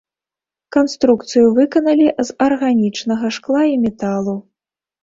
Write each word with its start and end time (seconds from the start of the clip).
Канструкцыю 0.77 1.45
выканалі 1.59 2.07
з 2.31 2.37
арганічнага 2.49 3.35
шкла 3.39 3.63
і 3.75 3.81
металу. 3.87 4.41